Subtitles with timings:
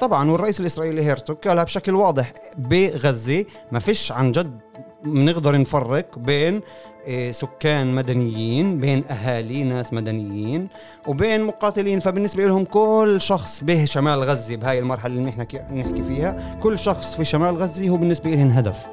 [0.00, 4.58] طبعا والرئيس الإسرائيلي هيرتوغ قالها بشكل واضح بغزة ما فيش عن جد
[5.04, 6.60] بنقدر نفرق بين
[7.06, 10.68] إيه، سكان مدنيين بين أهالي ناس مدنيين
[11.06, 12.00] وبين مقاتلين.
[12.00, 17.14] فبالنسبة لهم كل شخص به شمال غزة بهاي المرحلة اللي نحن نحكي فيها كل شخص
[17.16, 18.86] في شمال غزة هو بالنسبة لهم هدف.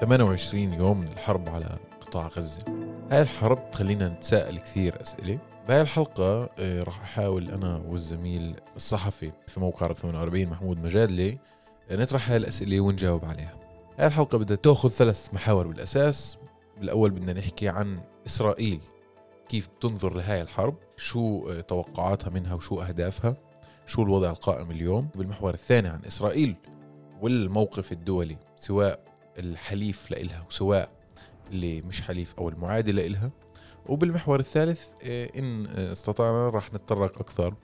[0.00, 1.66] 28 يوم من الحرب على
[2.00, 2.58] قطاع غزة.
[3.10, 5.38] هاي الحرب تخلينا نتساءل كثير أسئلة.
[5.70, 11.38] بهاي الحلقة آه، راح أحاول أنا والزميل الصحفي في موقع رب 48 محمود مجادلي
[11.90, 13.56] آه، نطرح هاي الأسئلة ونجاوب عليها.
[13.98, 16.36] هاي الحلقة بدها تأخذ ثلاث محاور بالأساس.
[16.78, 18.80] بالأول بدنا نحكي عن إسرائيل
[19.48, 23.36] كيف بتنظر لهاي الحرب شو آه، توقعاتها منها وشو أهدافها
[23.86, 25.08] شو الوضع القائم اليوم.
[25.14, 26.54] بالمحور الثاني عن إسرائيل
[27.20, 29.00] والموقف الدولي سواء
[29.38, 30.90] الحليف لإلها وسواء
[31.50, 33.30] اللي مش حليف أو المعادي لإلها.
[33.86, 37.54] وبالمحور الثالث آه، إن استطعنا راح نتطرق أكثر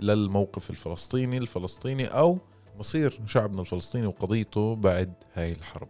[0.00, 2.38] للموقف الفلسطيني الفلسطيني أو
[2.78, 5.88] مصير شعبنا الفلسطيني وقضيته بعد هاي الحرب.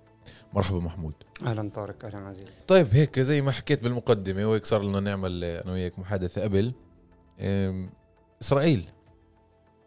[0.55, 1.15] مرحبا محمود.
[1.43, 2.45] أهلا طارق أهلا عزيز.
[2.69, 6.73] طيب هيك زي ما حكيت بالمقدمة وهيك صار لنا نعمل أنا وياك محادثة قبل.
[8.43, 8.85] إسرائيل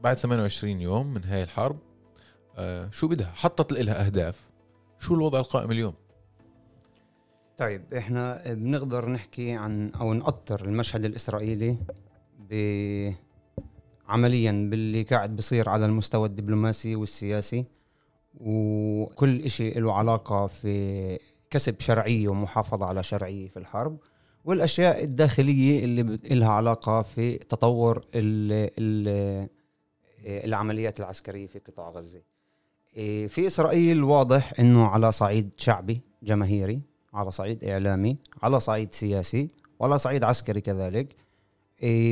[0.02, 1.78] بعد 28 يوم من هاي الحرب
[2.57, 4.39] آه، شو بدها؟ حطت لها أهداف.
[5.00, 5.94] شو الوضع القائم اليوم؟
[7.57, 11.77] طيب إحنا بنقدر نحكي عن أو نأطر المشهد الإسرائيلي
[12.49, 12.53] ب
[14.07, 17.65] عمليا باللي قاعد بصير على المستوى الدبلوماسي والسياسي
[18.39, 23.97] وكل إشي له علاقة في كسب شرعية ومحافظة على شرعية في الحرب
[24.45, 29.47] والأشياء الداخلية اللي لها علاقة في تطور ال ال
[30.25, 32.21] العمليات العسكرية في قطاع غزة.
[32.97, 36.81] إيه، في إسرائيل واضح أنه على صعيد شعبي جماهيري.
[37.14, 39.47] على صعيد إعلامي على صعيد سياسي
[39.80, 41.16] وعلى صعيد عسكري كذلك.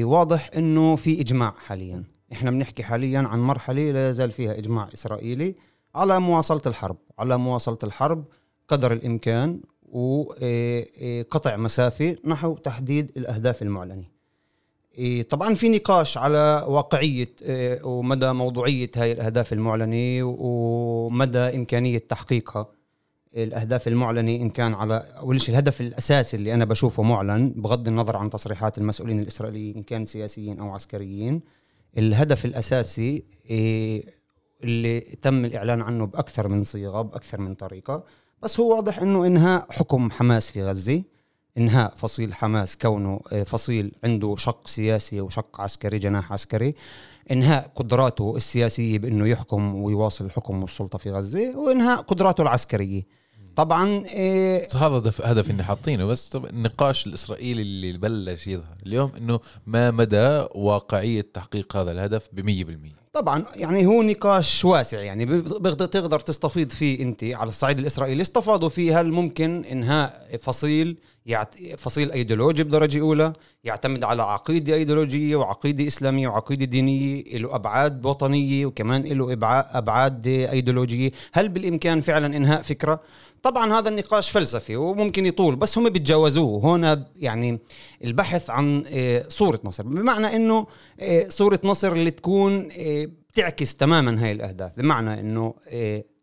[0.02, 2.04] واضح أنه في إجماع حاليا.
[2.32, 5.56] إحنا بنحكي حاليا عن مرحلة لا يزال فيها إجماع إسرائيلي
[5.96, 6.98] على مواصلة الحرب.
[7.20, 8.26] على مواصلة الحرب
[8.68, 9.62] قدر الإمكان
[9.92, 14.04] وقطع مسافة نحو تحديد الأهداف المعلنة.
[14.98, 22.72] إيه، طبعا في نقاش على واقعية إيه، ومدى موضوعية هاي الأهداف المعلنة ومدى إمكانية تحقيقها.
[23.36, 28.18] الأهداف المعلنة إن كان على أول شيء الهدف الأساسي اللي أنا بشوفه معلن بغض النظر
[28.18, 31.42] عن تصريحات المسؤولين الإسرائيليين إن كان سياسيين أو عسكريين
[31.98, 34.06] الهدف الأساسي إيه،
[34.64, 38.04] اللي تم الإعلان عنه بأكثر من صيغة بأكثر من طريقة.
[38.44, 41.04] بس هو واضح أنه إنهاء حكم حماس في غزة
[41.58, 46.76] إنهاء فصيل حماس كونه آه، فصيل عنده شق سياسي وشق عسكري جناح عسكري
[47.32, 53.21] إنهاء قدراته السياسية بإنه يحكم ويواصل الحكم والسلطه في غزة وإنهاء قدراته العسكرية.
[53.56, 56.06] طبعا إيه هذا هدف هدف اللي حاطينه.
[56.06, 62.66] بس النقاش الإسرائيلي اللي بلش يظهر اليوم إنه ما مدى واقعية تحقيق هذا الهدف ب
[62.90, 65.00] 100% طبعا يعني هو نقاش واسع.
[65.00, 68.22] يعني بتقدر تستفيض فيه أنت على الصعيد الإسرائيلي.
[68.22, 70.98] استفاضوا فيه هل ممكن إنهاء فصيل
[71.78, 78.66] فصيل أيديولوجي بدرجة أولى يعتمد على عقيدة أيديولوجية وعقيدة إسلامية وعقيدة دينية له أبعاد وطنية
[78.66, 79.34] وكمان له
[79.78, 83.02] أبعاد أيديولوجية؟ هل بالإمكان فعلا إنهاء فكرة؟
[83.44, 86.76] طبعا هذا النقاش فلسفي وممكن يطول بس هم بيتجاوزوه.
[86.76, 87.60] هنا يعني
[88.04, 89.84] البحث عن آه، صورة نصر.
[89.84, 90.68] بمعنى إنه
[91.00, 94.78] آه، صورة نصر اللي تكون آه، بتعكس تماما هاي الأهداف.
[94.78, 95.54] بمعنى إنه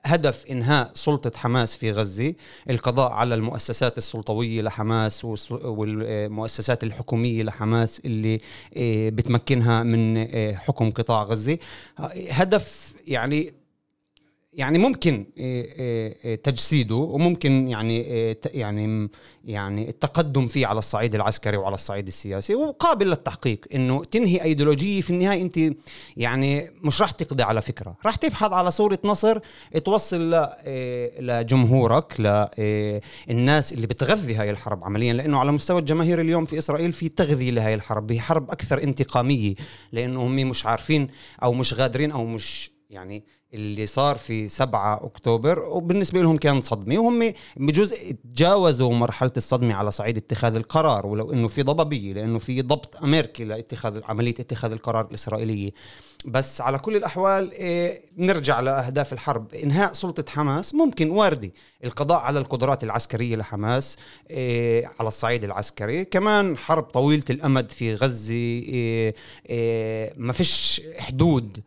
[0.04, 2.34] هدف إنهاء سلطة حماس في غزة،
[2.70, 8.40] القضاء على المؤسسات السلطوية لحماس والمؤسسات الحكومية لحماس اللي
[9.10, 11.58] بتمكنها من حكم قطاع غزة،
[12.30, 13.52] هدف يعني
[14.58, 18.02] يعني ممكن آه، آه، آه، تجسيده وممكن يعني
[18.44, 19.10] يعني
[19.44, 25.10] يعني التقدم فيه على الصعيد العسكري وعلى الصعيد السياسي وقابل للتحقيق إنه تنهي أيديولوجية في
[25.10, 25.58] النهاية أنت
[26.16, 27.96] يعني مش راح تقضي على فكرة.
[28.06, 29.38] راح تبحث على صورة نصر
[29.84, 30.48] توصل
[31.20, 37.08] لجمهورك للناس اللي بتغذي هاي الحرب عمليا لأنه على مستوى الجماهير اليوم في إسرائيل في
[37.08, 39.54] تغذية لهي الحرب هي حرب أكثر انتقامية
[39.92, 41.08] لأنه هم مش عارفين
[41.42, 43.24] أو مش غادرين أو مش يعني
[43.54, 49.90] اللي صار في 7 أكتوبر وبالنسبة لهم كان صدمة وهم بجزء تجاوزوا مرحلة الصدمة على
[49.90, 55.06] صعيد اتخاذ القرار ولو إنه في ضبابية لإنه في ضبط أمريكي لاتخاذ عملية اتخاذ القرار
[55.06, 55.70] الإسرائيلية.
[56.24, 59.54] بس على كل الأحوال إيه نرجع لأهداف الحرب.
[59.54, 61.52] إنهاء سلطة حماس ممكن واردي
[61.84, 63.96] القضاء على القدرات العسكرية لحماس
[64.30, 66.04] إيه على الصعيد العسكري.
[66.04, 69.14] كمان حرب طويلة الأمد في غزة إيه
[70.16, 71.60] ما فيش حدود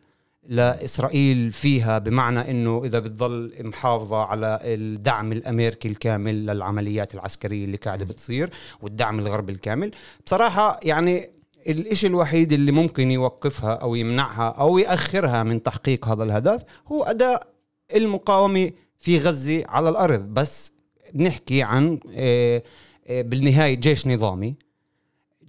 [0.48, 8.04] لاسرائيل فيها بمعنى إنه إذا بتضل محافظة على الدعم الأمريكي الكامل للعمليات العسكرية اللي قاعدة
[8.04, 8.50] بتصير
[8.82, 9.90] والدعم الغربي الكامل.
[10.26, 11.30] بصراحة يعني
[11.66, 17.46] الإشي الوحيد اللي ممكن يوقفها أو يمنعها أو يأخرها من تحقيق هذا الهدف هو أداء
[17.94, 20.20] المقاومة في غزة على الأرض.
[20.20, 20.72] بس
[21.14, 22.62] بنحكي عن آه،
[23.06, 24.54] آه، بالنهاية جيش نظامي.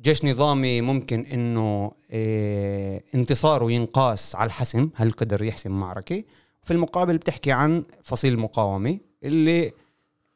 [0.04, 6.24] جيش نظامي ممكن إنه آه، انتصاره ينقاس على الحسم هل قدر يحسم معركة؟
[6.64, 9.72] في المقابل بتحكي عن فصيل مقاومة اللي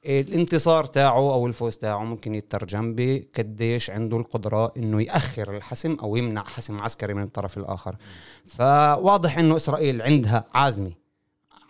[0.06, 6.44] الانتصار تاعه أو الفوز تاعه ممكن يترجم بقديش عنده القدرة إنه يأخر الحسم أو يمنع
[6.44, 7.96] حسم عسكري من الطرف الآخر.
[8.46, 10.92] فواضح إنه إسرائيل عندها عازمة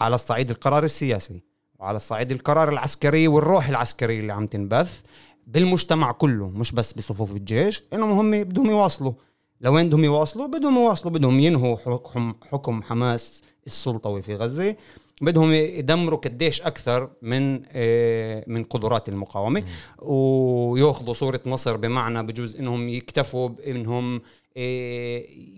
[0.02, 1.42] على الصعيد القرار السياسي
[1.80, 5.02] وعلى الصعيد القرار العسكري والروح العسكرية اللي عم تنبث.
[5.48, 9.14] بالمجتمع كله مش بس بصفوف الجيش إنهم هم بدهم يواصلوا.
[9.62, 14.76] لوين بدهم يواصلوا؟ بدهم يواصلوا بدهم ينهوا حكم حكم حماس السلطوي في غزة.
[15.22, 19.64] بدهم يدمروا قديش أكثر من آه، من قدرات المقاومة.
[20.02, 24.22] وياخذوا صورة نصر بمعنى بجوز إنهم يكتفوا بإنهم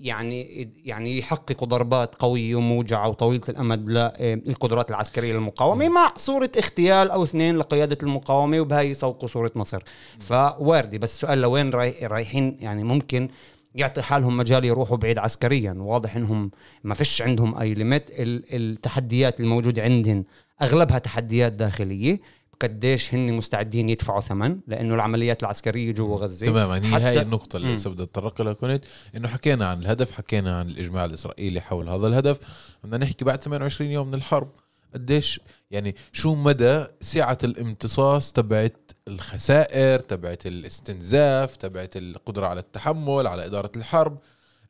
[0.01, 5.89] يعني يعني يحققوا ضربات قوية وموجعة وطويلة الأمد للقدرات العسكرية للمقاومة.
[5.89, 9.83] مع صورة اغتيال أو اثنين لقيادة المقاومة وبهاي يسوقوا صورة نصر
[10.19, 11.69] فواردة بس السؤال لوين
[12.03, 13.29] رايحين؟ يعني ممكن
[13.75, 15.75] يعطي حالهم مجال يروحوا بعيد عسكريا.
[15.77, 16.51] واضح إنهم
[16.83, 20.25] ما فيش عندهم أي ليميت التحديات الموجودة عندهم
[20.61, 22.19] أغلبها تحديات داخلية.
[22.61, 26.47] قديش هن مستعدين يدفعوا ثمن لأنه العمليات العسكرية جوا غزة.
[26.47, 26.97] تماما.
[26.97, 28.85] هي هاي النقطة اللي لسه بدي اتطرق لها كنت
[29.15, 32.39] إنه حكينا عن الهدف حكينا عن الإجماع الإسرائيلي حول هذا الهدف.
[32.83, 34.51] بدنا نحكي بعد 28 يوم من الحرب.
[34.93, 35.39] قديش
[35.71, 43.71] يعني شو مدى سعة الامتصاص تبعت الخسائر تبعت الاستنزاف تبعت القدرة على التحمل على إدارة
[43.75, 44.17] الحرب؟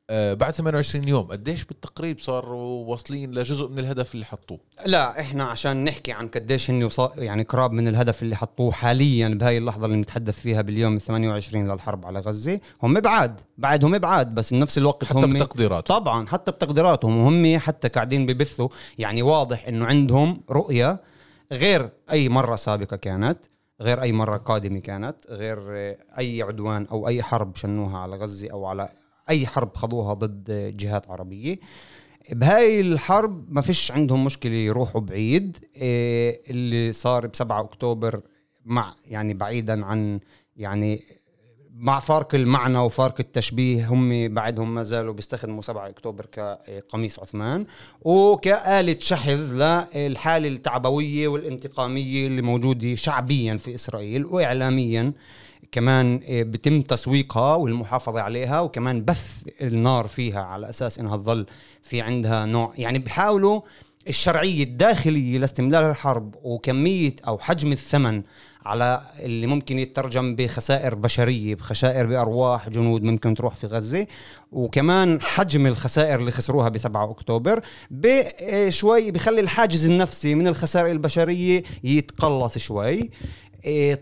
[0.09, 5.83] بعد 28 يوم قديش بالتقريب صاروا واصلين لجزء من الهدف اللي حطوه؟ لا إحنا عشان
[5.83, 10.39] نحكي عن قديش هن يعني قراب من الهدف اللي حطوه حاليا بهاي اللحظة اللي نتحدث
[10.39, 15.17] فيها باليوم ال 28 للحرب على غزة هم بعاد بعدهم بعاد بس بنفس الوقت حتى
[15.17, 16.00] هم بتقديراتهم.
[16.00, 21.01] طبعا حتى بتقديراتهم وهم حتى قاعدين ببثوا يعني واضح إنه عندهم رؤية
[21.51, 23.39] غير أي مرة سابقة كانت
[23.81, 25.59] غير أي مرة قادمة كانت غير
[26.19, 28.89] أي عدوان أو أي حرب شنوها على غزة أو على
[29.29, 31.59] أي حرب خضوها ضد جهات عربية.
[32.31, 35.57] بهاي الحرب ما فيش عندهم مشكلة يروحوا بعيد.
[35.75, 38.21] إيه، اللي صار ب 7 أكتوبر
[38.65, 40.19] مع يعني بعيدا عن
[40.57, 41.03] يعني
[41.73, 47.65] مع فارق المعنى وفارق التشبيه هم بعدهم ما زالوا بيستخدموا 7 أكتوبر كقميص عثمان
[48.01, 49.53] وكآلة شحذ
[49.95, 55.13] للحالة التعبوية والانتقامية اللي موجودة شعبيا في إسرائيل وإعلاميا.
[55.71, 61.45] كمان بتم تسويقها والمحافظة عليها وكمان بث النار فيها على أساس إنها تظل
[61.81, 62.73] في عندها نوع.
[62.77, 63.61] يعني بحاولوا
[64.07, 68.21] الشرعية الداخلية لاستملال الحرب وكمية أو حجم الثمن
[68.65, 74.07] على اللي ممكن يترجم بخسائر بشرية بخسائر بأرواح جنود ممكن تروح في غزة
[74.51, 81.63] وكمان حجم الخسائر اللي خسروها ب 7 اكتوبر بشوي بخلي الحاجز النفسي من الخسائر البشرية
[81.83, 83.09] يتقلص شوي.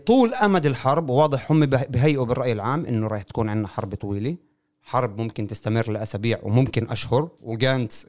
[0.06, 4.36] طول أمد الحرب واضح هم بهيئوا بالرأي العام إنه راح تكون عندنا حرب طويلة.
[4.82, 7.28] حرب ممكن تستمر لأسابيع وممكن أشهر.
[7.42, 8.06] وجانتس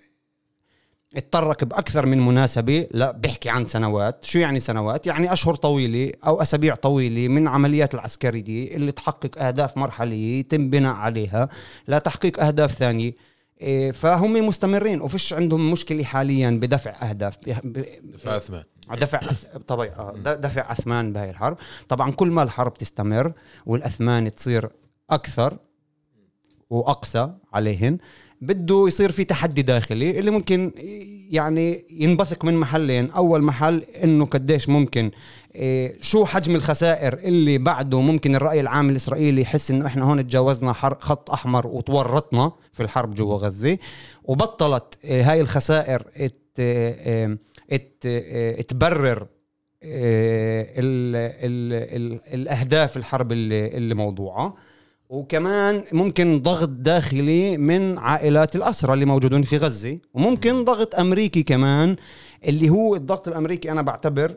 [1.16, 4.26] اتطرق بأكثر من مناسبة لا بيحكي عن سنوات.
[4.26, 9.78] شو يعني سنوات؟ يعني أشهر طويلة أو أسابيع طويلة من عمليات العسكرية اللي تحقق أهداف
[9.78, 11.50] مرحلية يتم بناء عليها
[11.88, 13.14] لتحقيق أهداف ثانية.
[13.62, 15.02] إيه، فهم مستمرين.
[15.02, 17.38] وفيش عندهم مشكلة حاليا بدفع أهداف.
[18.04, 18.64] دفع اثمان
[18.96, 19.20] دفع
[19.68, 21.58] طبعا آه، دفع أثمان بهاي الحرب.
[21.90, 23.34] طبعا كل ما الحرب تستمر
[23.66, 24.70] والأثمان تصير
[25.10, 25.58] أكثر
[26.70, 27.98] واقسى عليهن
[28.42, 30.72] بده يصير في تحدي داخلي اللي ممكن
[31.30, 33.12] يعني ينبثق من محلين.
[33.12, 35.12] أول محل إنه قديش ممكن
[35.56, 40.74] إيه، شو حجم الخسائر اللي بعده ممكن الرأي العام الإسرائيلي يحس إنه إحنا هون تجاوزنا
[40.74, 43.78] خط أحمر وتورطنا في الحرب جوا غزة
[44.24, 46.04] وبطلت إيه، هاي الخسائر
[46.60, 47.38] إيه،
[48.68, 49.28] تبرر
[49.84, 54.56] ال ال ال الأهداف الحرب اللي, موضوعة.
[55.10, 60.00] وكمان ممكن ضغط داخلي من عائلات الأسرى اللي موجودون في غزة.
[60.14, 61.96] وممكن ضغط أمريكي كمان
[62.46, 64.36] اللي هو الضغط الأمريكي أنا بعتبر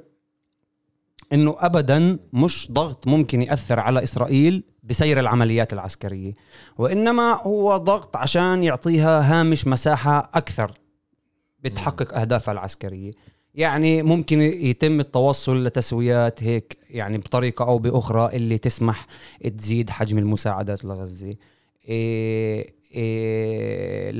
[1.33, 6.35] إنه ابدا مش ضغط ممكن يأثر على إسرائيل بسير العمليات العسكرية.
[6.79, 10.73] وإنما هو ضغط عشان يعطيها هامش مساحة أكثر.
[11.63, 13.13] بتحقق أهدافها العسكرية.
[13.55, 19.07] يعني ممكن يتم التوصل لتسويات هيك يعني بطريقة أو بأخرى اللي تسمح
[19.59, 21.35] تزيد حجم المساعدات لغزة.
[21.89, 24.13] إيه إيه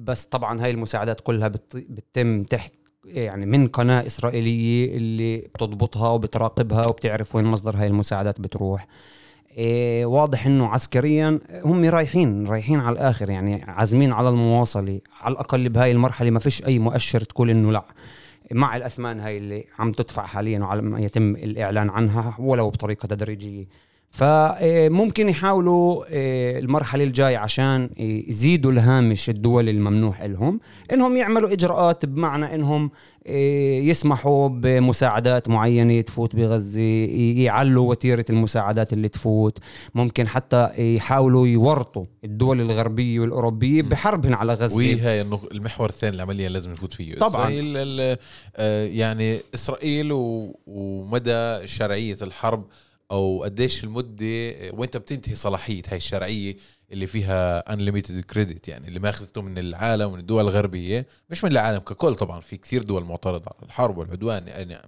[0.00, 2.72] بس طبعا هاي المساعدات كلها بتتم تحت
[3.04, 8.86] يعني من قناة إسرائيلية اللي بتضبطها وبتراقبها وبتعرف وين مصدر هاي المساعدات بتروح.
[9.56, 15.68] إيه واضح إنه عسكريا هم رايحين رايحين على الآخر يعني عازمين على المواصلة على الأقل
[15.68, 17.84] بهاي المرحلة ما فيش أي مؤشر تقول إنه لا.
[18.52, 23.64] مع الأثمان هاي اللي عم تدفع حاليا وعلى ما يتم الإعلان عنها ولو بطريقة تدريجية.
[24.10, 27.90] فممكن يحاولوا آه، المرحلة الجاية عشان
[28.28, 30.60] يزيدوا الهامش الدول الممنوح لهم
[30.92, 32.90] إنهم يعملوا إجراءات بمعنى إنهم
[33.26, 36.82] آه، يسمحوا بمساعدات معينة تفوت بغزة
[37.36, 39.58] يعلوا وتيرة المساعدات اللي تفوت.
[39.94, 44.76] ممكن حتى يحاولوا يورطوا الدول الغربية والأوروبية بحربهم على غزة.
[44.76, 45.20] وهي
[45.52, 47.14] المحور الثاني العملية لازم نفوت فيه.
[47.14, 47.28] طبعا.
[47.28, 47.76] إسرائيل
[48.56, 50.08] آه، يعني إسرائيل
[50.66, 52.64] ومدى شرعية الحرب
[53.10, 56.56] أو قديش المدة وإنت بتنتهي صلاحية هاي الشرعية
[56.92, 61.78] اللي فيها انليميتد كريدت يعني اللي ماخذته من العالم ومن الدول الغربية مش من العالم
[61.78, 64.78] ككل طبعا في كثير دول معترضة على الحرب والعدوان يعني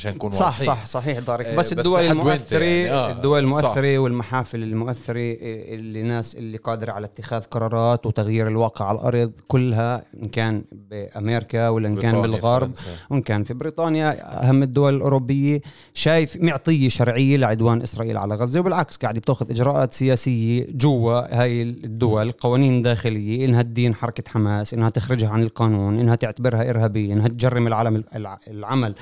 [0.00, 0.66] عشان نكون صح واضحين.
[0.66, 3.98] صح صحيح دارك آه، بس, بس الدول المؤثره يعني آه الدول المؤثرة.
[3.98, 10.04] والمحافل المؤثرة آه، اللي ناس اللي قادرة على اتخاذ قرارات وتغيير الواقع على الأرض كلها
[10.22, 12.72] إن كان بأمريكا ولا إن كان بالغرب
[13.10, 14.16] وإن كان في بريطانيا
[14.48, 15.60] أهم الدول الأوروبية.
[15.94, 22.32] شايف معطية شرعية لعدوان إسرائيل على غزة وبالعكس قاعدة بتأخذ إجراءات سياسية جوا هاي الدول
[22.32, 27.66] قوانين داخلية إنها تدين حركة حماس إنها تخرجها عن القانون إنها تعتبرها إرهابية إنها تجرم
[27.66, 28.04] العالم
[28.48, 28.94] العمل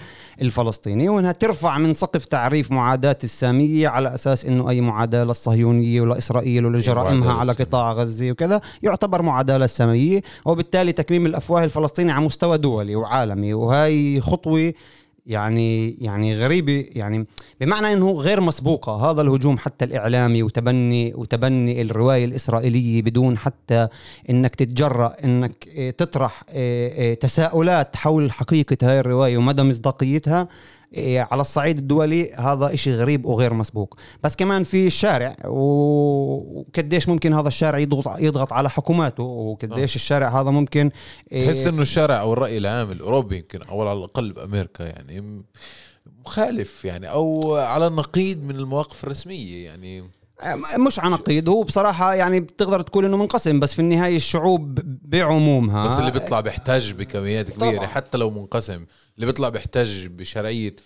[0.42, 0.87] الفلسطيني.
[0.88, 7.32] وإنها ترفع من سقف تعريف معاداة السامية على أساس إنه أي معاداة للصهيونية ولاسرائيل ولجرائمها
[7.32, 13.54] على قطاع غزة وكذا يعتبر معاداة للسامية وبالتالي تكميم الأفواه الفلسطيني على مستوى دولي وعالمي.
[13.54, 14.72] وهي خطوة
[15.28, 17.26] يعني يعني غريبة يعني
[17.60, 19.10] بمعنى إنه غير مسبوقة.
[19.10, 23.88] هذا الهجوم حتى الإعلامي وتبني وتبني الرواية الإسرائيلية بدون حتى
[24.30, 25.64] إنك تتجرأ إنك
[25.98, 30.40] تطرح آه، آه، تساؤلات حول حقيقة هاي الرواية ومدى مصداقيتها.
[30.40, 30.48] إيه،
[30.96, 37.48] على الصعيد الدولي هذا إشي غريب وغير مسبوق بس كمان في الشارع وكديش ممكن هذا
[37.48, 39.96] الشارع يضغط يضغط على حكوماته وكديش آه.
[39.96, 40.90] الشارع هذا ممكن
[41.32, 45.42] إيه، تحس إنه الشارع أو الرأي العام الأوروبي يمكن أو على الأقل بأمريكا يعني
[46.26, 50.17] مخالف يعني أو على النقيض من المواقف الرسمية يعني
[50.78, 55.98] مش عنقيد هو بصراحة يعني بتقدر تقول إنه منقسم بس في النهاية الشعوب بعمومها بس
[55.98, 57.86] اللي بيطلع بيحتاج بكميات كبيرة طبعا.
[57.86, 58.84] حتى لو منقسم
[59.16, 60.76] اللي بيطلع بيحتاج بشرعية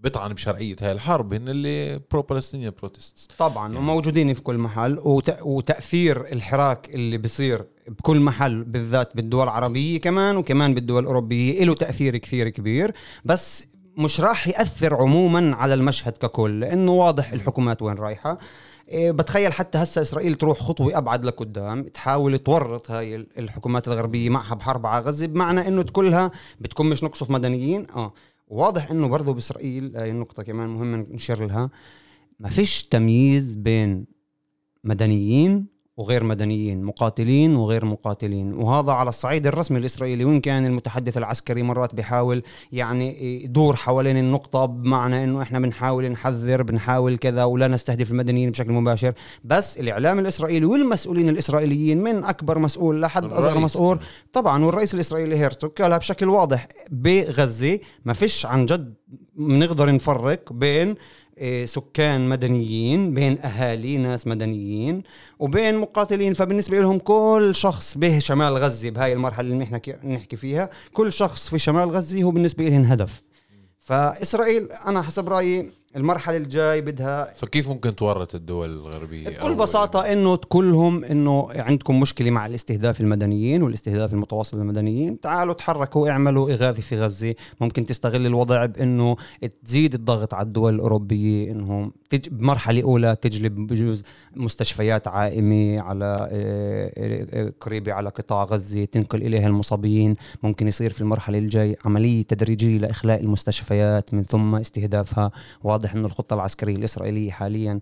[0.00, 3.78] بيطعن بشرعية هاي الحرب هن اللي pro Palestinian protest طبعا يعني.
[3.78, 5.36] وموجودين في كل محل وت...
[5.42, 12.16] وتأثير الحراك اللي بيصير بكل محل بالذات بالدول العربية كمان وكمان بالدول الأوروبية له تأثير
[12.16, 12.92] كثير كبير
[13.24, 18.38] بس مش راح يأثر عموما على المشهد ككل لأنه واضح الحكومات وين رايحة
[18.92, 24.86] بتخيل حتى هسه إسرائيل تروح خطوة أبعد لقدام تحاول تورط هاي الحكومات الغربية معها بحرب
[24.86, 26.30] على غزة بمعنى إنه كلها
[26.60, 27.86] بتكون مش نقصف مدنيين.
[27.96, 28.12] آه.
[28.48, 31.70] واضح إنه برضه بإسرائيل هاي النقطة كمان مهمة نشير لها
[32.40, 34.06] ما فيش تمييز بين
[34.84, 35.66] مدنيين
[35.98, 38.54] وغير مدنيين مقاتلين وغير مقاتلين.
[38.54, 44.64] وهذا على الصعيد الرسمي الإسرائيلي وإن كان المتحدث العسكري مرات بيحاول يعني يدور حوالين النقطة
[44.64, 49.12] بمعنى أنه إحنا بنحاول نحذر بنحاول كذا ولا نستهدف المدنيين بشكل مباشر.
[49.44, 53.98] بس الإعلام الإسرائيلي والمسؤولين الإسرائيليين من أكبر مسؤول لحد أصغر مسؤول.
[54.32, 58.94] طبعا والرئيس الإسرائيلي هيرتوك قالها بشكل واضح بغزة ما فيش عن جد
[59.36, 60.94] بنقدر نفرق بين
[61.64, 65.02] سكان مدنيين بين أهالي ناس مدنيين
[65.38, 66.32] وبين مقاتلين.
[66.34, 71.48] فبالنسبة لهم كل شخص به شمال غزة بهاي المرحلة اللي نحن نحكي فيها كل شخص
[71.48, 73.22] في شمال غزة هو بالنسبة لهم هدف.
[73.78, 80.36] فإسرائيل أنا حسب رأيي المرحلة الجاي بدها فكيف ممكن تورط الدول الغربية؟ بكل بساطة إنه
[80.36, 87.00] كلهم إنه عندكم مشكلة مع الاستهداف المدنيين والاستهداف المتواصل للمدنيين تعالوا تحركوا اعملوا إغاثة في
[87.00, 87.34] غزة.
[87.60, 89.16] ممكن تستغل الوضع بإنه
[89.64, 92.28] تزيد الضغط على الدول الأوروبية انهم تج...
[92.28, 94.02] بمرحلة أولى تجلب بجوز
[94.36, 100.16] مستشفيات عائمة على آه، آه، قريبة على قطاع غزة تنقل إليها المصابين.
[100.42, 105.30] ممكن يصير في المرحلة الجاي عملية تدريجية لإخلاء المستشفيات من ثم استهدافها
[105.62, 107.80] واضح إنه الخطة العسكرية الإسرائيلية حاليا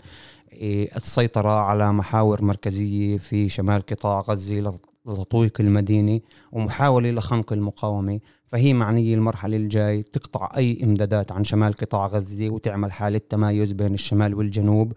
[0.53, 4.75] آه، السيطرة على محاور مركزية في شمال قطاع غزة
[5.07, 6.21] لتطويق المدينة
[6.53, 8.21] ومحاولة لخنق المقاومة.
[8.47, 13.95] فهي معنية المرحلة الجاي تقطع أي إمدادات عن شمال قطاع غزة وتعمل حالة تمايز بين
[13.95, 14.93] الشمال والجنوب.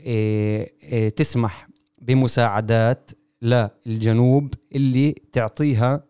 [0.00, 1.68] آه، آه، تسمح
[2.02, 3.10] بمساعدات
[3.42, 6.04] للجنوب اللي تعطيها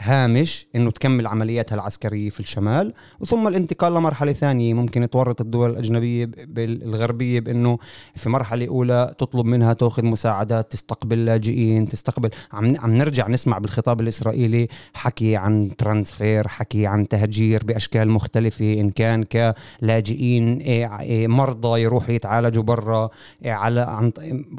[0.00, 4.74] هامش إنه تكمل عملياتها العسكرية في الشمال وثم الانتقال لمرحلة ثانية.
[4.74, 7.78] ممكن تورط الدول الأجنبية الغربية بإنه
[8.14, 12.30] في مرحلة أولى تطلب منها تأخذ مساعدات تستقبل لاجئين تستقبل.
[12.52, 18.90] عم عم نرجع نسمع بالخطاب الإسرائيلي حكي عن ترانسفير حكي عن تهجير بأشكال مختلفة إن
[18.90, 23.10] كان كلاجئين إيه، إيه، مرضى يروحوا يتعالجوا برا
[23.44, 24.12] إيه، على عن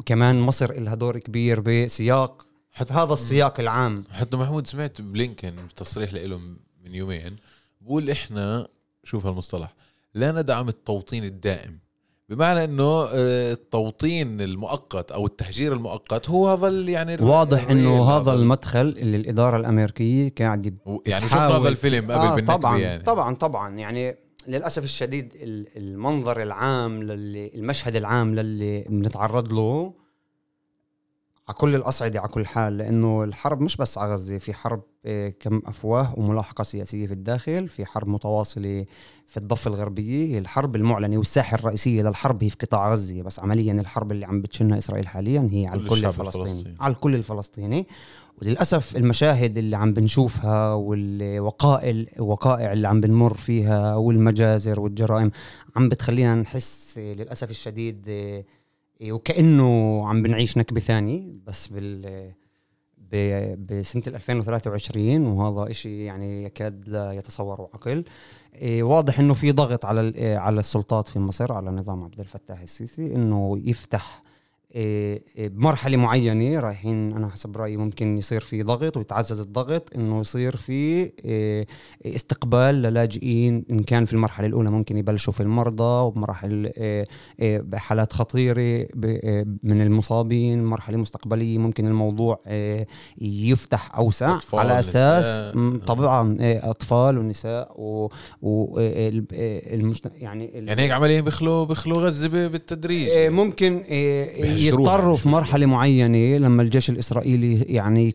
[0.05, 4.03] كمان مصر لها دور كبير بسياق حتى هذا السياق العام.
[4.11, 6.37] حتى محمود سمعت بلينكن تصريح له
[6.85, 7.35] من يومين
[7.81, 8.67] بقول إحنا
[9.03, 9.73] شوف هالمصطلح
[10.13, 11.79] لا ندعم التوطين الدائم
[12.29, 18.95] بمعنى إنه آه، التوطين المؤقت أو التهجير المؤقت هو هذا يعني واضح إنه هذا المدخل
[18.97, 23.03] اللي الإدارة الأمريكية قاعد يعني شفنا هذا الفيلم قبل آه طبعا يعني.
[23.03, 23.77] طبعا طبعا.
[23.77, 24.15] يعني
[24.47, 25.33] للأسف الشديد
[25.77, 29.93] المنظر العام للي المشهد العام للي بنتعرض له
[31.47, 35.29] على كل الأصعدة على كل حال لأنه الحرب مش بس على غزة في حرب آه،
[35.29, 38.85] كم أفواه وملاحقة سياسية في الداخل في حرب متواصلة
[39.25, 43.21] في الضفة الغربية الحرب المعلنة والساحة الرئيسية للحرب هي في قطاع غزة.
[43.21, 46.45] بس عمليا الحرب اللي عم بتشنها إسرائيل حاليا هي على الكل الفلسطيني.
[46.45, 46.77] الفلسطيني.
[46.79, 47.87] على الكل الفلسطيني.
[48.41, 55.31] وللأسف المشاهد اللي عم بنشوفها والوقائع الوقائع اللي عم بنمر فيها والمجازر والجرائم
[55.75, 58.43] عم بتخلينا نحس للأسف الشديد آه،
[59.01, 62.33] وكأنه عم بنعيش نكبة ثانية بس بال
[63.57, 68.05] بسنة 2023 وهذا إشي يعني يكاد لا يتصور عقل.
[68.55, 73.15] إيه، واضح إنه في ضغط على على السلطات في مصر على نظام عبد الفتاح السيسي
[73.15, 74.23] إنه يفتح
[74.75, 80.19] إيه، إيه، بمرحلة معينة رايحين أنا حسب رأيي ممكن يصير في ضغط ويتعزز الضغط إنه
[80.19, 81.65] يصير في إيه،
[82.05, 86.71] استقبال للاجئين إن كان في المرحلة الأولى ممكن يبلشوا في المرضى وبمراحل
[87.39, 88.87] بحالات خطيرة
[89.63, 92.39] من المصابين مرحلة مستقبلية ممكن الموضوع
[93.21, 95.55] يفتح أوسع على أساس
[95.87, 98.09] طبعا أطفال ونساء و,
[98.41, 103.09] و يعني يعني هيك عمليا بيخلوا بيخلوا غزة بالتدريج.
[103.31, 103.83] ممكن
[104.67, 108.13] يضطروا في مرحلة معينة لما الجيش الإسرائيلي يعني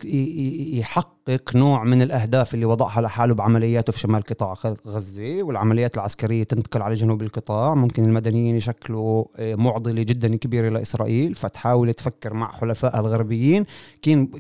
[0.79, 4.55] يحقق نوع من الأهداف اللي وضعها لحاله بعملياته في شمال قطاع
[4.87, 7.75] غزة والعمليات العسكرية تنتقل على جنوب القطاع.
[7.75, 13.65] ممكن المدنيين يشكلوا آه، معضلة جدا كبيرة لإسرائيل فتحاول تفكر مع حلفائها الغربيين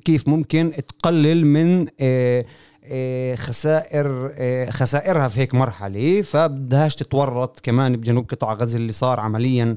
[0.04, 2.44] كيف ممكن تقلل من آه،
[2.84, 4.32] آه، خسائر
[4.70, 6.22] خسائرها في هيك مرحلة.
[6.22, 9.76] فبدهاش تتورط كمان بجنوب قطاع غزة اللي صار عمليا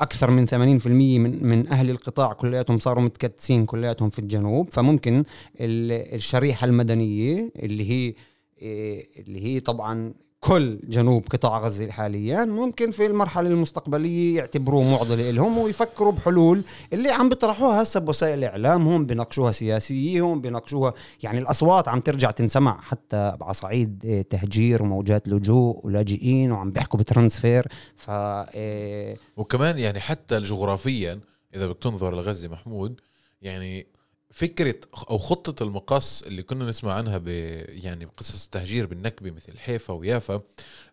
[0.00, 4.72] أكثر من 80% من من أهل القطاع كلياتهم صاروا متكتسين كلياتهم في الجنوب.
[4.72, 5.22] فممكن
[5.60, 8.14] الشريحة المدنية اللي هي
[8.58, 10.14] إيه، اللي هي طبعا
[10.46, 17.10] كل جنوب قطاع غزة حاليا ممكن في المرحلة المستقبلية يعتبروه معضلة لهم ويفكروا بحلول اللي
[17.10, 22.80] عم بيطرحوها هسه بوسائل الإعلام هم بيناقشوها سياسية هم بيناقشوها يعني الأصوات عم ترجع تنسمع
[22.80, 27.68] حتى على صعيد تهجير وموجات لجوء ولاجئين وعم بيحكوا بترانسفير.
[27.96, 31.20] ف إيه وكمان يعني حتى جغرافيا
[31.54, 33.00] إذا بدك تنظر لغزة محمود
[33.42, 33.86] يعني
[34.36, 34.74] فكرة
[35.10, 37.28] أو خطة المقص اللي كنا نسمع عنها ب
[37.68, 40.40] يعني بقصص التهجير بالنكبة مثل حيفا ويافا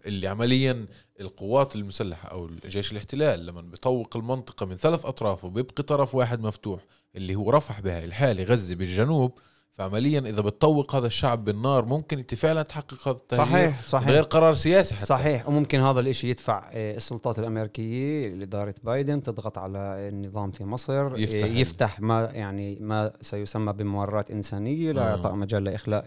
[0.05, 0.85] اللي عمليا
[1.19, 6.81] القوات المسلحة أو جيش الاحتلال لما بيطوق المنطقة من ثلاث أطراف وبيبقي طرف واحد مفتوح
[7.15, 9.39] اللي هو رفح بهاي الحالة غزة بالجنوب
[9.73, 14.09] فعمليا إذا بتطوق هذا الشعب بالنار ممكن أنت فعلا تحقق هذا التغيير صحيح صحيح.
[14.09, 15.05] غير قرار سياسي حتى.
[15.05, 21.13] صحيح وممكن هذا الإشي يدفع آه، السلطات الأمريكية اداره بايدن تضغط على النظام في مصر
[21.13, 25.35] آه، يفتح, يفتح ما يعني ما سيسمى بممرات إنسانية لا يعطى آه.
[25.35, 26.05] مجال لإخلاء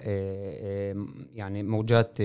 [1.35, 2.19] يعني موجات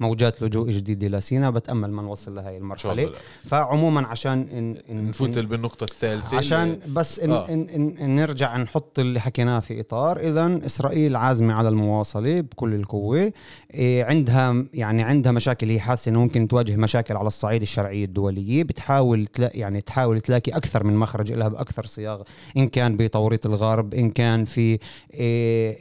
[0.00, 3.10] موجات لجوء جديده لسينا بتأمل ما نوصل لهي المرحلة.
[3.44, 7.48] فعموما عشان إن إن نفوت بالنقطة الثالثة عشان بس إن, آه.
[7.48, 10.18] إن, إن, إن نرجع نحط اللي حكيناه في إطار.
[10.20, 13.32] اذا إسرائيل عازمة على المواصلة بكل القوة.
[13.74, 18.62] إيه عندها يعني عندها مشاكل هي حاسة إنه ممكن تواجه مشاكل على الصعيد الشرعيه الدولية.
[18.62, 22.22] بتحاول تلاقي يعني تحاول تلاقي أكثر من مخرج لها بأكثر صياغ
[22.56, 24.78] إن كان بتوريط الغرب إن كان في
[25.14, 25.76] إيه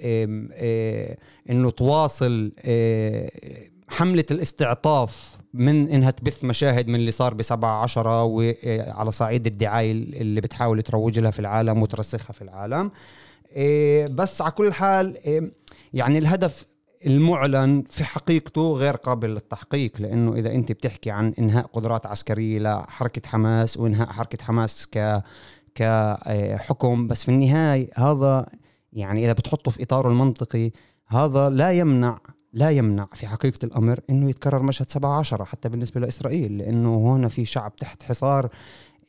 [0.53, 1.17] إيه
[1.49, 2.51] إنه تواصل
[3.87, 10.41] حملة الاستعطاف من إنها تبث مشاهد من اللي صار بسبعة عشرة وعلى صعيد الدعاية اللي
[10.41, 12.91] بتحاول تروج لها في العالم وترسخها في العالم.
[14.11, 15.51] بس على كل حال إيه،
[15.93, 16.65] يعني الهدف
[17.05, 23.29] المعلن في حقيقته غير قابل للتحقيق لأنه إذا أنت بتحكي عن إنهاء قدرات عسكرية لحركة
[23.29, 25.23] حماس وإنهاء حركة حماس ك
[25.75, 28.45] كحكم بس في النهاية هذا
[28.93, 30.71] يعني إذا بتحطه في إطاره المنطقي
[31.07, 32.19] هذا لا يمنع
[32.53, 37.45] لا يمنع في حقيقة الأمر أنه يتكرر مشهد 17 حتى بالنسبة لإسرائيل لأنه هنا في
[37.45, 38.49] شعب تحت حصار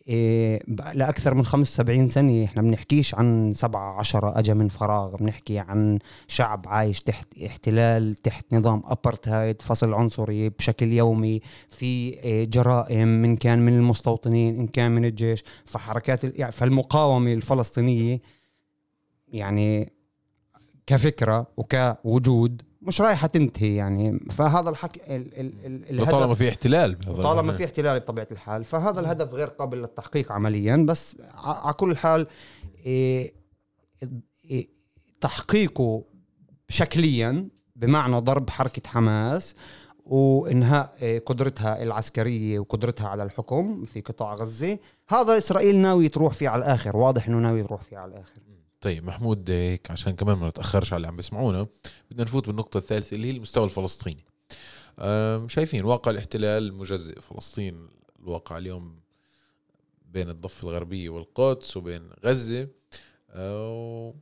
[0.08, 5.58] إيه بقى لأكثر من 75 سنة إحنا بنحكيش عن سبعة عشرة أجا من فراغ بنحكي
[5.58, 11.40] عن شعب عايش تحت احتلال تحت نظام أبرتهايد فصل عنصري بشكل يومي
[11.70, 11.84] في
[12.24, 18.20] إيه جرائم من كان من المستوطنين إن كان من الجيش فحركات يعني فالمقاومة الفلسطينية
[19.28, 19.92] يعني
[20.86, 24.18] كفكرة وكوجود مش رايحة تنتهي يعني.
[24.30, 27.52] فهذا الحكي ال ال ال الهدف- طالما في احتلال طالما.
[27.52, 28.64] في احتلال بطبيعة الحال.
[28.64, 30.76] فهذا الهدف غير قابل للتحقيق عمليا.
[30.76, 32.26] بس ع- على كل حال
[32.86, 33.32] إيه
[34.44, 34.68] إيه
[35.20, 36.04] تحقيقه
[36.68, 39.54] شكليا بمعنى ضرب حركة حماس
[40.06, 46.48] وإنهاء إيه، قدرتها العسكرية وقدرتها على الحكم في قطاع غزة هذا إسرائيل ناوي تروح فيه
[46.48, 46.96] على الآخر.
[46.96, 48.32] واضح إنه ناوي تروح فيه على الآخر.
[48.84, 51.66] طيب محمود هيك عشان كمان ما نتأخرش على اللي عم بيسمعونا
[52.10, 54.24] بدنا نفوت بالنقطة الثالثة اللي هي المستوى الفلسطيني.
[55.48, 57.88] شايفين واقع الاحتلال مجزئ فلسطين
[58.20, 59.00] الواقع اليوم
[60.12, 62.68] بين الضفة الغربية والقدس وبين غزة.
[63.30, 64.14] أه،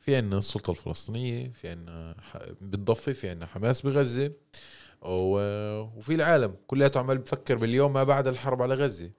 [0.00, 2.14] في عنا السلطة الفلسطينية في عنا
[2.60, 4.32] بالضفة في عنا حماس بغزة.
[5.02, 9.10] و- وفي العالم كلياته عمال بفكر باليوم ما بعد الحرب على غزة.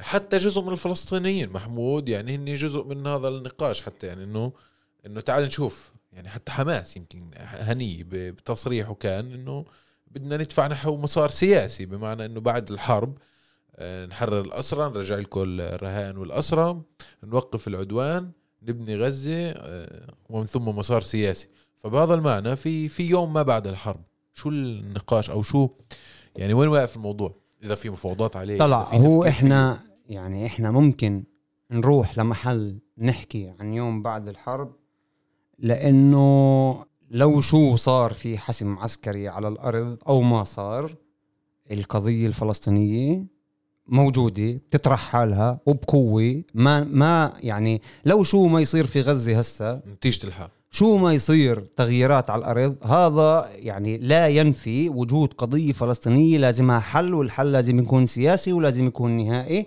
[0.00, 4.52] حتى جزء من الفلسطينيين محمود يعني هن جزء من هذا النقاش حتى يعني إنه
[5.06, 5.92] إنه تعال نشوف.
[6.12, 9.64] يعني حتى حماس يمكن هني بتصريحه كان إنه
[10.06, 13.18] بدنا ندفع نحو مسار سياسي بمعنى إنه بعد الحرب
[13.76, 16.82] آه، نحرر الأسرى نرجع لكم الرهائن والأسرى
[17.24, 18.30] نوقف العدوان
[18.62, 21.48] نبني غزة آه، ومن ثم مسار سياسي.
[21.78, 24.02] فبهذا المعنى في في يوم ما بعد الحرب
[24.34, 25.68] شو النقاش أو شو
[26.36, 29.24] يعني وين واقف الموضوع؟ إذا في مفاوضات عليه طلع هو.
[29.24, 31.24] إحنا يعني إحنا ممكن
[31.70, 34.72] نروح لمحل نحكي عن يوم بعد الحرب
[35.58, 40.94] لأنه لو شو صار في حسم عسكري على الأرض أو ما صار
[41.70, 43.26] القضية الفلسطينية
[43.86, 50.26] موجودة بتطرح حالها وبقوة ما ما يعني لو شو ما يصير في غزة هسه نتيجة
[50.26, 56.80] الحرب شو ما يصير تغييرات على الأرض هذا يعني لا ينفي وجود قضية فلسطينية لازمها
[56.80, 59.66] حل والحل لازم يكون سياسي ولازم يكون نهائي.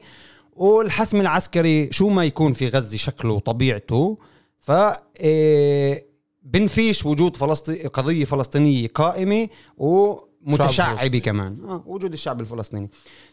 [0.56, 4.18] والحسم العسكري شو ما يكون في غزة شكله وطبيعته
[4.60, 4.72] ف
[5.20, 6.06] إيه،
[6.44, 11.20] بنفيش وجود فلسطين قضية فلسطينية قائمة ومتشعبه فلسطيني.
[11.20, 11.58] كمان.
[11.70, 12.90] آه وجود الشعب الفلسطيني.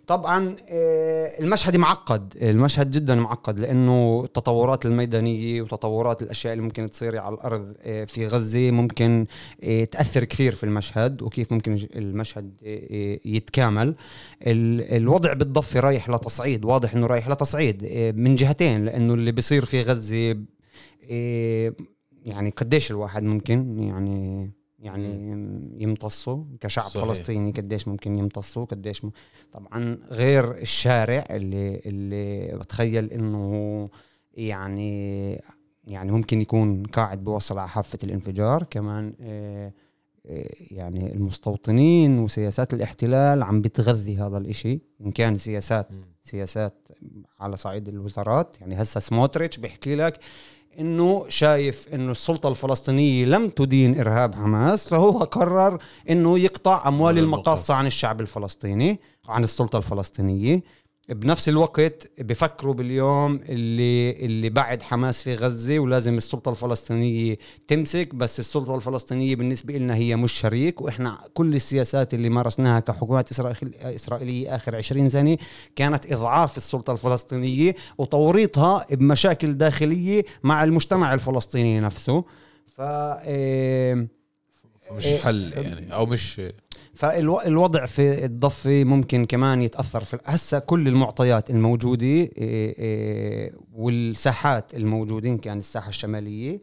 [0.06, 7.18] طبعا آه، المشهد معقد المشهد جدا معقد لأنه التطورات الميدانية وتطورات الأشياء اللي ممكن تصير
[7.18, 9.26] على الأرض آه، في غزة ممكن
[9.64, 12.52] آه، تأثر كثير في المشهد وكيف ممكن المشهد
[13.24, 13.94] يتكامل.
[14.42, 17.84] ال- الوضع بالضفة رايح لتصعيد واضح إنه رايح لتصعيد
[18.16, 20.36] من جهتين لأنه اللي بيصير في غزة
[22.24, 25.30] يعني قديش الواحد ممكن يعني يعني
[25.82, 27.04] يمتصه كشعب صحيح.
[27.04, 29.10] فلسطيني قديش ممكن يمتصه قديش م...
[29.52, 33.88] طبعا غير الشارع اللي اللي بتخيل إنه
[34.34, 35.42] يعني
[35.84, 39.72] يعني ممكن يكون قاعد بوصل على حافة الانفجار كمان آه،
[40.70, 45.88] يعني المستوطنين وسياسات الاحتلال عم بتغذي هذا الإشي إن كان سياسات
[46.24, 46.88] سياسات
[47.40, 48.56] على صعيد الوزارات.
[48.60, 50.18] يعني هسه سموتريتش بيحكي لك
[50.78, 55.78] إنه شايف إنه السلطة الفلسطينية لم تدين إرهاب حماس فهو قرر
[56.10, 57.74] إنه يقطع أموال المقاصة.
[57.74, 60.62] عن الشعب الفلسطيني عن السلطة الفلسطينية.
[61.10, 68.40] بنفس الوقت بفكروا باليوم اللي اللي بعد حماس في غزة ولازم السلطة الفلسطينية تمسك بس
[68.40, 73.28] السلطة الفلسطينية بالنسبة لنا هي مش شريك وإحنا كل السياسات اللي مارسناها كحكومات
[73.82, 75.36] إسرائيلية آخر 20 سنة
[75.76, 82.24] كانت إضعاف السلطة الفلسطينية وتوريطها بمشاكل داخلية مع المجتمع الفلسطيني نفسه.
[82.66, 82.80] ف
[84.92, 86.40] مش إيه، حل يعني أو مش
[87.00, 95.28] فالوضع في الضفة ممكن كمان يتأثر في هسه كل المعطيات الموجودة إيه، إيه، والساحات الموجودة
[95.28, 96.62] إن كان الساحة الشمالية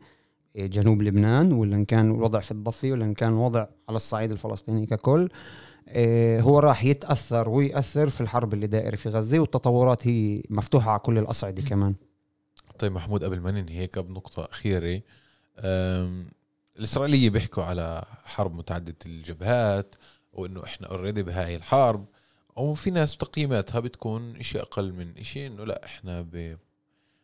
[0.55, 4.31] إيه، جنوب لبنان ولا إن كان الوضع في الضفة ولا إن كان الوضع على الصعيد
[4.31, 5.29] الفلسطيني ككل
[6.39, 11.17] هو راح يتأثر ويأثر في الحرب اللي دائرة في غزة والتطورات هي مفتوحة على كل
[11.17, 11.95] الأصعدة كمان.
[12.79, 15.01] طيب محمود قبل ما ننهي هيك بنقطة أخيرة
[16.79, 19.95] الإسرائيلية بيحكوا على حرب متعددة الجبهات
[20.37, 22.05] وإنه إحنا اوريدي بهاي الحرب.
[22.55, 26.57] وفي ناس تقييماتها بتكون إشي أقل من إشي إنه لا إحنا ب-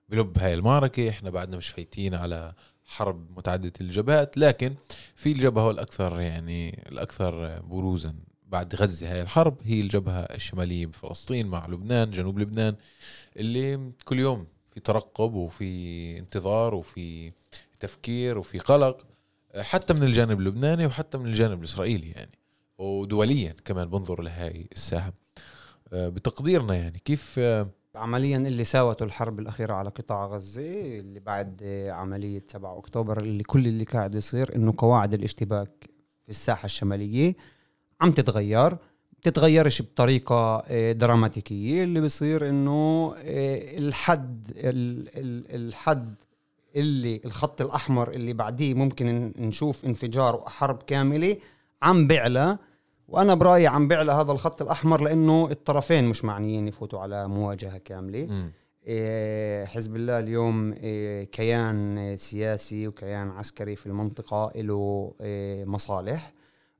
[0.09, 2.53] بلب هاي المعركة إحنا بعدنا مش فايتين على
[2.85, 4.37] حرب متعددة الجبهات.
[4.37, 4.75] لكن
[5.15, 8.15] في الجبهة الأكثر يعني الأكثر بروزا
[8.47, 12.75] بعد غزة هاي الحرب هي الجبهة الشمالية بفلسطين مع لبنان جنوب لبنان
[13.37, 17.31] اللي كل يوم في ترقب وفي انتظار وفي
[17.79, 19.05] تفكير وفي قلق
[19.57, 22.31] حتى من الجانب اللبناني وحتى من الجانب الإسرائيلي يعني.
[22.77, 25.13] ودوليا كمان بنظر لهاي الساحة.
[25.93, 31.63] آه، بتقديرنا يعني كيف آه، عمليا اللي ساوته الحرب الأخيرة على قطاع غزة اللي بعد
[31.89, 35.89] عملية 7 أكتوبر اللي كل اللي قاعد يصير إنه قواعد الاشتباك
[36.23, 37.35] في الساحة الشمالية
[38.01, 38.77] عم تتغير
[39.21, 43.13] تتغيرش بطريقة آه، دراماتيكية اللي بصير إنه
[43.77, 46.15] الحد ال- ال- الحد
[46.75, 51.37] اللي الخط الأحمر اللي بعديه ممكن نشوف انفجار وحرب كاملة
[51.83, 52.57] عم بيعلى
[53.07, 58.49] وأنا برأيي عم بيعلى هذا الخط الأحمر لأنه الطرفين مش معنيين يفوتوا على مواجهة كاملة.
[58.87, 66.33] إيه، حزب الله اليوم إيه، كيان سياسي وكيان عسكري في المنطقة له إيه، مصالح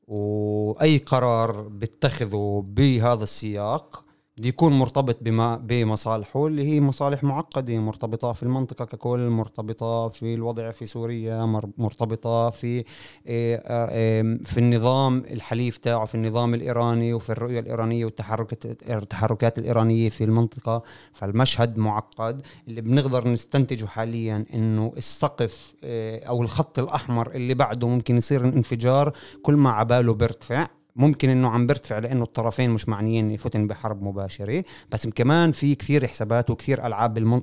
[0.08, 4.04] وأي قرار بيتخذه بهذا السياق
[4.42, 10.72] يكون مرتبط بما بمصالحه اللي هي مصالح معقدة مرتبطة في المنطقة ككل مرتبطة في الوضع
[10.72, 12.84] في سوريا مر- مرتبطة في
[13.28, 20.10] إيه، آه، في النظام الحليف تاعه في النظام الإيراني وفي الرؤية الإيرانية والتحركات التحركات الإيرانية
[20.10, 20.84] في المنطقة.
[21.12, 28.18] فالمشهد معقد اللي بنقدر نستنتجه حاليا إنه السقف آه، أو الخط الأحمر اللي بعده ممكن
[28.18, 33.68] يصير انفجار كل ما عباله بيرتفع ممكن إنه عم بيرتفع لأنه الطرفين مش معنيين يفوتن
[33.68, 34.64] بحرب مباشرة.
[34.92, 37.42] بس كمان في كثير حسابات وكثير ألعاب بالمن...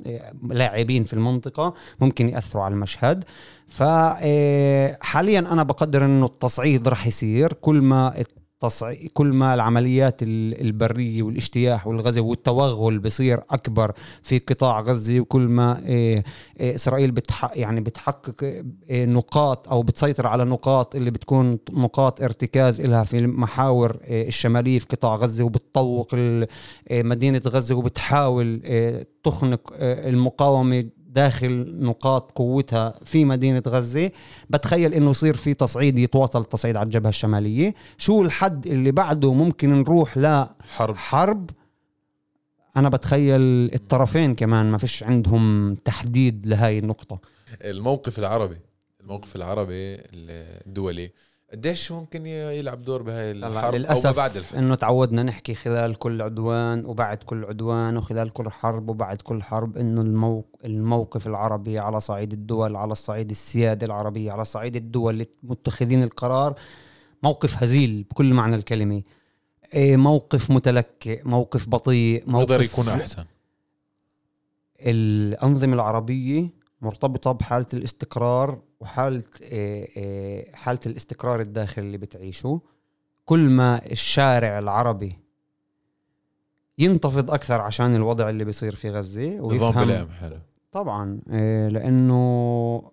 [0.48, 3.24] لاعبين في المنطقة ممكن يأثروا على المشهد.
[3.66, 7.52] فحاليا أنا بقدر إنه التصعيد رح يصير.
[7.52, 8.24] كل ما
[8.64, 9.10] التصعي...
[9.14, 13.92] كل ما العمليات ال- البرية والاجتياح والغزو والتوغل بصير أكبر
[14.22, 16.24] في قطاع غزة وكل ما إيه،
[16.60, 17.50] إيه، إسرائيل بتح...
[17.56, 23.96] يعني بتحقق إيه، نقاط أو بتسيطر على نقاط اللي بتكون نقاط ارتكاز لها في المحاور
[24.04, 26.08] الشمالية في قطاع غزة وبتطوق
[26.90, 28.60] مدينة غزة وبتحاول
[29.24, 34.10] تخنق المقاومة داخل نقاط قوتها في مدينة غزة.
[34.50, 37.74] بتخيل إنه يصير في تصعيد يتواصل التصعيد على الجبهة الشمالية.
[37.98, 40.18] شو الحد اللي بعده ممكن نروح
[40.68, 40.94] حرب.
[40.94, 41.50] لحرب
[42.76, 43.40] أنا بتخيل
[43.74, 47.20] الطرفين كمان ما فيش عندهم تحديد لهاي النقطة.
[47.64, 48.58] الموقف العربي
[49.00, 49.96] الموقف العربي
[50.66, 51.10] الدولي
[51.52, 56.22] قديش ممكن يلعب دور بهاي الحرب ما للأسف بعد الحرب؟ إنه تعودنا نحكي خلال كل
[56.22, 60.46] عدوان وبعد كل عدوان وخلال كل حرب وبعد كل حرب إنه الموق...
[60.64, 66.54] الموقف العربي على صعيد الدول على صعيد السيادة العربية على صعيد الدول اللي متخذين القرار.
[67.22, 69.02] موقف هزيل بكل معنى الكلمة.
[69.74, 73.24] إيه، موقف متلكئ موقف بطيء موقف بقدر يكون أحسن.
[74.80, 82.60] الأنظمة العربية مرتبطة بحالة الاستقرار وحالة إيه، إيه، حالة الاستقرار الداخلي اللي بتعيشه.
[83.24, 85.18] كل ما الشارع العربي
[86.78, 89.78] ينتفض أكثر عشان الوضع اللي بيصير في غزة نظام ويفهم.
[90.72, 92.92] طبعا إيه، لأنه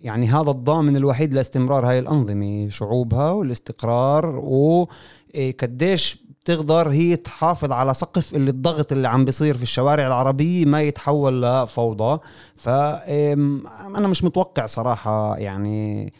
[0.00, 8.34] يعني هذا الضامن الوحيد لاستمرار هاي الأنظمة شعوبها والاستقرار وقديش بتقدر هي تحافظ على سقف
[8.34, 12.20] اللي الضغط اللي عم بيصير في الشوارع العربية ما يتحول لفوضى.
[12.56, 16.12] فأنا مش متوقع صراحة يعني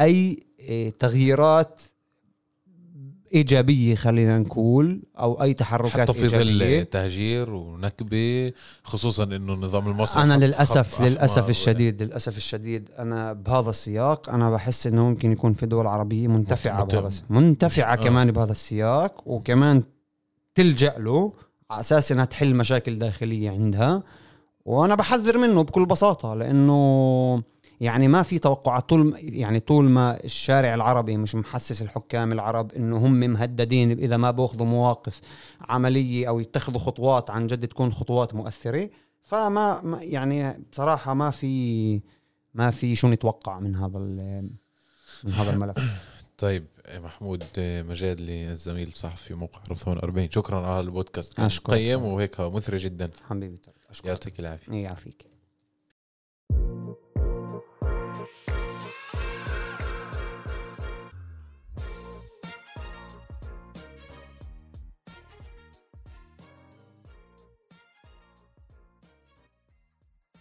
[0.00, 1.80] أي إيه، تغييرات
[3.34, 8.52] إيجابية خلينا نقول أو أي تحركات حتى في ظل تهجير ونكبة
[8.84, 14.50] خصوصا إنه النظام المصري أنا للاسف للأسف ولا- الشديد للأسف الشديد أنا بهذا السياق أنا
[14.50, 17.96] بحس إنه ممكن يكون في دول عربية منتفعة مت- بهذا الس- منتفعة آه.
[17.96, 19.82] كمان بهذا السياق وكمان
[20.54, 21.32] تلجأ له
[21.70, 24.02] على أساس إنها تحل مشاكل داخلية عندها.
[24.64, 27.42] وأنا بحذر منه بكل بساطة لأنه
[27.84, 28.88] يعني ما في توقعات.
[28.88, 34.30] طول يعني طول ما الشارع العربي مش محسس الحكام العرب إنه هم مهددين إذا ما
[34.30, 35.20] باخذوا مواقف
[35.60, 38.90] عملية أو يتخذوا خطوات عن جد تكون خطوات مؤثرة
[39.22, 42.00] فما ما- يعني بصراحة ما في
[42.54, 43.98] ما في شو نتوقع من هذا
[45.24, 45.76] من هذا الملف.
[46.38, 51.48] طيب محمود مجادلي الزميل الصحفي في موقع عرب 48 شكرا على البودكاست كان.
[51.64, 53.10] قيم وهيك مثري جدا.
[53.28, 54.06] حبيبي أشكرك.
[54.08, 54.72] يعطيك العافية.
[54.72, 55.33] يعافيك.